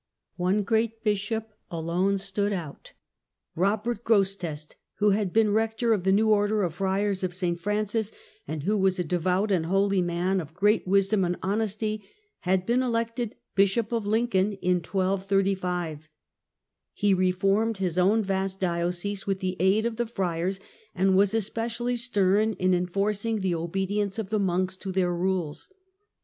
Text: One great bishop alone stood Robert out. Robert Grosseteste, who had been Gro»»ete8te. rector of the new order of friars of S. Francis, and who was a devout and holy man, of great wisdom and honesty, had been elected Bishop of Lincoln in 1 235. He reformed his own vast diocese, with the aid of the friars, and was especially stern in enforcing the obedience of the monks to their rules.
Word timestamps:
One 0.37 0.63
great 0.63 1.03
bishop 1.03 1.51
alone 1.69 2.17
stood 2.17 2.51
Robert 2.53 2.65
out. 2.65 2.93
Robert 3.53 4.03
Grosseteste, 4.03 4.73
who 4.95 5.11
had 5.11 5.31
been 5.31 5.45
Gro»»ete8te. 5.51 5.55
rector 5.55 5.93
of 5.93 6.03
the 6.05 6.11
new 6.11 6.31
order 6.31 6.63
of 6.63 6.73
friars 6.73 7.23
of 7.23 7.33
S. 7.39 7.55
Francis, 7.59 8.11
and 8.47 8.63
who 8.63 8.79
was 8.79 8.97
a 8.97 9.03
devout 9.03 9.51
and 9.51 9.67
holy 9.67 10.01
man, 10.01 10.41
of 10.41 10.55
great 10.55 10.87
wisdom 10.87 11.23
and 11.23 11.37
honesty, 11.43 12.03
had 12.39 12.65
been 12.65 12.81
elected 12.81 13.35
Bishop 13.53 13.91
of 13.91 14.07
Lincoln 14.07 14.53
in 14.53 14.77
1 14.77 14.81
235. 14.81 16.09
He 16.93 17.13
reformed 17.13 17.77
his 17.77 17.99
own 17.99 18.23
vast 18.23 18.59
diocese, 18.59 19.27
with 19.27 19.39
the 19.39 19.55
aid 19.59 19.85
of 19.85 19.97
the 19.97 20.07
friars, 20.07 20.59
and 20.95 21.15
was 21.15 21.35
especially 21.35 21.95
stern 21.95 22.53
in 22.53 22.73
enforcing 22.73 23.41
the 23.41 23.53
obedience 23.53 24.17
of 24.17 24.31
the 24.31 24.39
monks 24.39 24.75
to 24.77 24.91
their 24.91 25.13
rules. 25.15 25.67